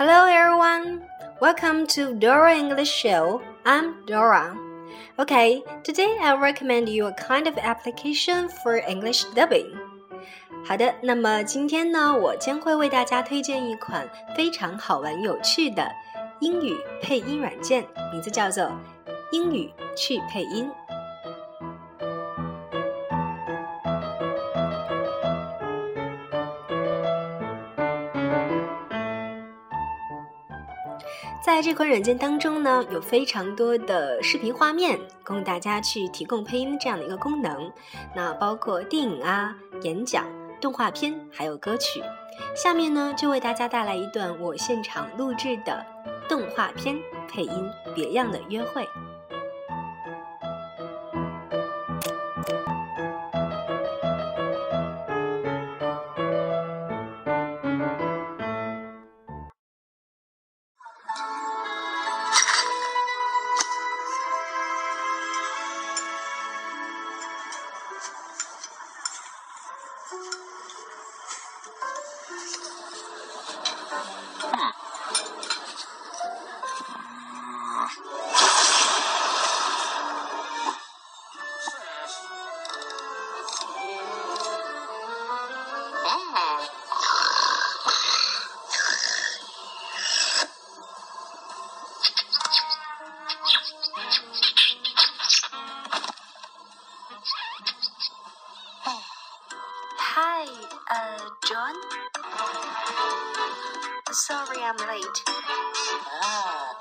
[0.00, 1.02] Hello everyone,
[1.42, 3.42] welcome to Dora English Show.
[3.66, 4.56] I'm Dora.
[5.18, 9.76] Okay, today I recommend you a kind of application for English dubbing.
[10.64, 15.86] 好的，那么今天呢，我将会为大家推荐一款非常好玩有趣的
[16.40, 18.72] 英语配音软件，名字叫做
[19.32, 20.70] 英语趣配音。
[31.44, 37.70] 在这款软件当中呢，有非常多的视频画面供大家去提供配音这样的一个功能。
[38.14, 40.26] 那包括电影啊、演讲、
[40.60, 42.02] 动画片，还有歌曲。
[42.54, 45.84] 下面呢，就为大家带来一段我现场录制的
[46.28, 48.82] 动画片配音《别样的约会》。
[100.42, 100.48] Hi,
[100.90, 101.76] uh, John?
[104.10, 105.20] Sorry I'm late.
[105.28, 106.72] Ah.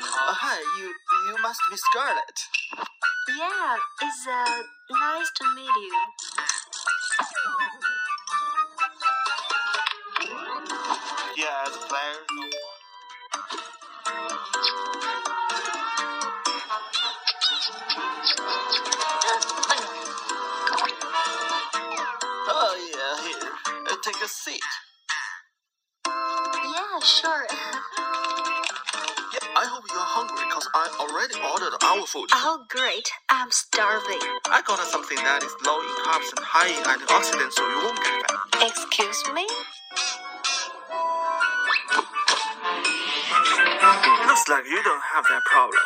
[0.00, 2.48] Uh, hi, you you must be Scarlett.
[3.36, 5.94] Yeah, it's uh, nice to meet you.
[11.36, 12.24] Yeah, the player.
[17.98, 18.05] Oh
[24.06, 24.62] take a seat.
[26.06, 27.42] Yeah, sure.
[27.50, 32.30] Yeah, I hope you're hungry because I already ordered our food.
[32.30, 33.10] Oh, great.
[33.34, 34.22] I'm starving.
[34.46, 37.98] I got something that is low in carbs and high in antioxidants, so you won't
[37.98, 38.70] get fat.
[38.70, 39.42] Excuse me?
[44.22, 45.82] Looks like you don't have that problem.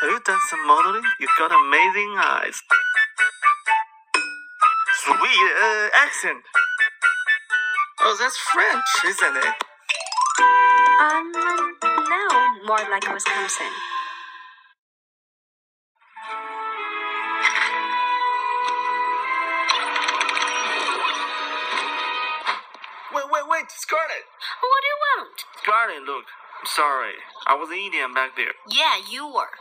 [0.00, 1.04] Have you done some modeling?
[1.20, 2.56] You've got amazing eyes.
[5.04, 6.40] Sweet uh, accent.
[8.10, 9.54] Oh, that's French, isn't it?
[10.98, 11.30] Um,
[12.08, 13.66] no, more like Wisconsin.
[23.12, 24.24] Wait, wait, wait, Scarlet!
[24.64, 25.44] What do you want?
[25.60, 26.24] Scarlet, look.
[26.60, 27.12] I'm sorry.
[27.46, 28.56] I was Indian back there.
[28.70, 29.52] Yeah, you were.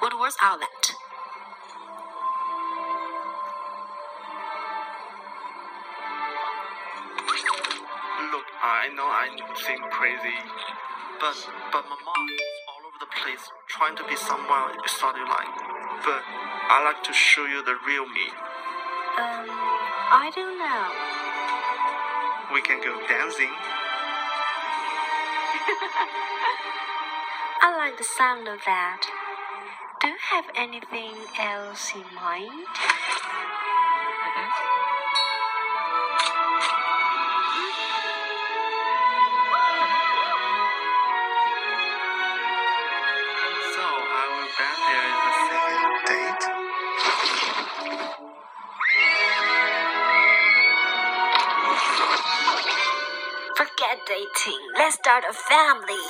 [0.00, 1.07] What was all that?
[8.60, 10.34] I know I seem crazy,
[11.20, 11.36] but
[11.70, 15.54] but my mom is all over the place trying to be someone you started like.
[16.02, 18.26] But I like to show you the real me.
[19.14, 19.46] Um,
[20.10, 20.90] I don't know.
[22.52, 23.46] We can go dancing.
[27.62, 29.06] I like the sound of that.
[30.00, 32.66] Do you have anything else in mind?
[54.08, 54.60] Dating.
[54.74, 56.00] Let's start a family.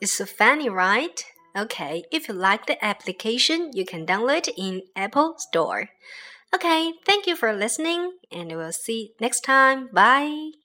[0.00, 1.24] It's so funny, right?
[1.56, 5.88] Okay, if you like the application, you can download it in Apple Store.
[6.54, 9.88] Okay, thank you for listening, and we'll see next time.
[9.92, 10.63] Bye.